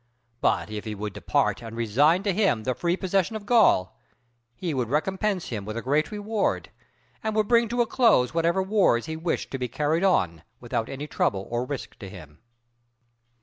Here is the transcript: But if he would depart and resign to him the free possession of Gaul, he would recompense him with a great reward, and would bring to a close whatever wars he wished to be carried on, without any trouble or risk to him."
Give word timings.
But 0.39 0.71
if 0.71 0.85
he 0.85 0.95
would 0.95 1.13
depart 1.13 1.61
and 1.61 1.75
resign 1.77 2.23
to 2.23 2.33
him 2.33 2.63
the 2.63 2.73
free 2.73 2.97
possession 2.97 3.35
of 3.35 3.45
Gaul, 3.45 3.95
he 4.55 4.73
would 4.73 4.89
recompense 4.89 5.49
him 5.49 5.63
with 5.63 5.77
a 5.77 5.83
great 5.83 6.09
reward, 6.11 6.71
and 7.23 7.35
would 7.35 7.47
bring 7.47 7.69
to 7.69 7.83
a 7.83 7.85
close 7.85 8.33
whatever 8.33 8.63
wars 8.63 9.05
he 9.05 9.15
wished 9.15 9.51
to 9.51 9.59
be 9.59 9.67
carried 9.67 10.03
on, 10.03 10.41
without 10.59 10.89
any 10.89 11.05
trouble 11.05 11.47
or 11.51 11.65
risk 11.65 11.99
to 11.99 12.09
him." 12.09 12.39